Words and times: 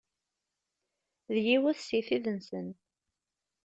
D 1.33 1.37
yiwet 1.45 1.79
si 1.87 1.99
tid-nsen. 2.07 2.67